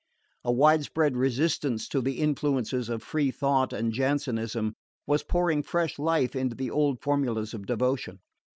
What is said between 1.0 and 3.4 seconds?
resistance to the influences of free